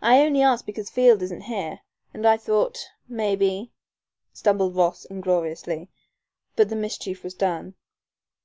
"I 0.00 0.20
only 0.20 0.40
asked 0.40 0.66
because 0.66 0.88
Field 0.88 1.20
isn't 1.20 1.40
here, 1.50 1.80
and 2.14 2.24
I 2.24 2.36
thought 2.36 2.86
maybe" 3.08 3.72
stumbled 4.32 4.76
Ross, 4.76 5.04
ingloriously, 5.04 5.90
but 6.54 6.68
the 6.68 6.76
mischief 6.76 7.24
was 7.24 7.34
done. 7.34 7.74